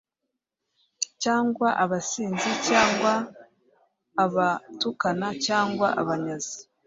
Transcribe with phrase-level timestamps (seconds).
[1.23, 3.13] cyangwa abasinzi, cyangwa
[4.23, 6.57] abatukana, cyangwa abanyazi;